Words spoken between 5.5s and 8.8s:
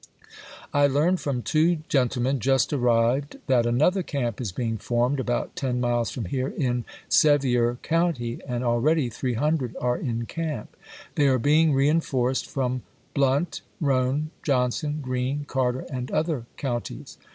ten miles from here in Sevier County, and